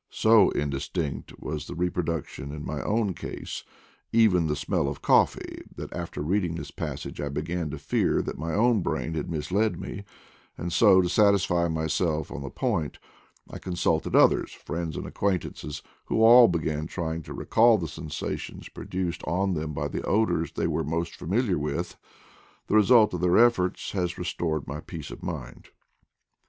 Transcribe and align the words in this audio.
'So 0.24 0.50
indistinct 0.50 1.40
was 1.40 1.66
the 1.66 1.74
repro 1.74 2.04
duction 2.04 2.54
in 2.54 2.64
my 2.64 2.80
own 2.80 3.12
case, 3.12 3.64
even 4.12 4.44
of 4.44 4.50
the 4.50 4.54
smell 4.54 4.86
of 4.86 5.02
coffee, 5.02 5.62
that 5.74 5.92
after 5.92 6.22
reading 6.22 6.54
this 6.54 6.70
passage 6.70 7.20
I 7.20 7.28
began 7.28 7.70
to 7.70 7.76
fear 7.78 8.22
that 8.22 8.38
my 8.38 8.54
own 8.54 8.82
brain 8.82 9.14
had 9.14 9.28
misled 9.28 9.80
me, 9.80 10.04
and 10.56 10.72
so, 10.72 11.02
to 11.02 11.08
sat 11.08 11.34
isfy 11.34 11.68
myself 11.72 12.30
on 12.30 12.42
the 12.42 12.50
point, 12.50 13.00
I 13.50 13.58
consulted 13.58 14.14
others, 14.14 14.52
friends 14.52 14.96
and 14.96 15.06
acquaintances, 15.06 15.82
who 16.04 16.22
all 16.22 16.46
began 16.46 16.86
trying 16.86 17.22
to 17.22 17.34
recall 17.34 17.76
the 17.76 17.88
sensations 17.88 18.68
produced 18.68 19.24
on 19.24 19.54
them 19.54 19.72
by 19.74 19.88
the 19.88 20.02
odors 20.04 20.52
they 20.52 20.68
were 20.68 20.84
most 20.84 21.16
familiar 21.16 21.58
with. 21.58 21.96
The 22.68 22.76
result 22.76 23.12
of 23.12 23.20
their 23.20 23.30
PEEFUME 23.30 23.34
OF 23.34 23.38
AN 23.44 23.46
EVENING 23.46 23.50
PRIMROSE 23.50 23.50
241 23.50 23.50
efforts 23.50 23.94
lias 24.12 24.18
restored 24.18 24.68
my 24.68 24.78
peace 24.82 25.10
of 25.10 25.24
mind. 25.24 25.70